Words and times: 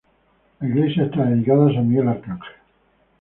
La 0.59 0.67
iglesia 0.67 1.03
está 1.03 1.25
dedicada 1.25 1.69
a 1.69 1.73
San 1.75 1.87
Miguel 1.87 2.07
Arcángel. 2.07 2.53